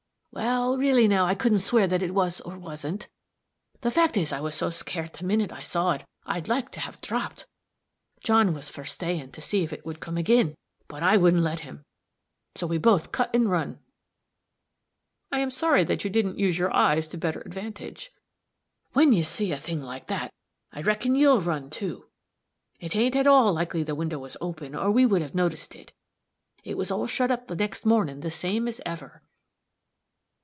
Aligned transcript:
"Wal, 0.33 0.77
really 0.77 1.09
now, 1.09 1.25
I 1.25 1.33
wouldn't 1.33 1.61
swear 1.61 1.87
that 1.87 2.01
it 2.01 2.13
was, 2.13 2.39
or 2.39 2.57
wasn't. 2.57 3.09
The 3.81 3.91
fact 3.91 4.15
is, 4.15 4.31
I 4.31 4.39
was 4.39 4.55
so 4.55 4.69
scaart 4.69 5.11
the 5.15 5.25
minit 5.25 5.51
I 5.51 5.61
saw 5.61 5.91
it, 5.91 6.05
I 6.25 6.39
like 6.39 6.71
to 6.71 6.79
have 6.79 7.01
dropped. 7.01 7.45
John 8.23 8.53
was 8.53 8.69
for 8.69 8.85
staying 8.85 9.33
'to 9.33 9.41
see 9.41 9.65
if 9.65 9.73
it 9.73 9.85
wouldn't 9.85 10.01
come 10.01 10.17
ag'in,' 10.17 10.55
but 10.87 11.03
I 11.03 11.17
wouldn't 11.17 11.43
let 11.43 11.59
him, 11.59 11.83
so 12.55 12.65
we 12.65 12.77
both 12.77 13.11
cut 13.11 13.29
and 13.35 13.51
run." 13.51 13.79
"I 15.33 15.41
am 15.41 15.51
sorry 15.51 15.81
you 15.81 15.85
didn't 15.97 16.39
use 16.39 16.57
your 16.57 16.73
eyes 16.73 17.09
to 17.09 17.17
better 17.17 17.41
advantage." 17.41 18.09
"When 18.93 19.11
you 19.11 19.25
see 19.25 19.51
a 19.51 19.57
thing 19.59 19.81
like 19.83 20.07
that, 20.07 20.31
I 20.71 20.81
reckon 20.81 21.13
you'll 21.15 21.41
run, 21.41 21.69
too. 21.69 22.07
It 22.79 22.95
ain't 22.95 23.17
at 23.17 23.27
all 23.27 23.51
likely 23.51 23.83
the 23.83 23.95
window 23.95 24.17
was 24.19 24.37
open, 24.39 24.75
or 24.75 24.91
we 24.91 25.05
would 25.05 25.21
have 25.21 25.35
noticed 25.35 25.75
it. 25.75 25.91
It 26.63 26.77
was 26.77 26.89
all 26.89 27.05
shut 27.05 27.31
up 27.31 27.47
the 27.47 27.55
next 27.57 27.85
mornin', 27.85 28.21
the 28.21 28.31
same 28.31 28.69
as 28.69 28.79
ever." 28.85 29.23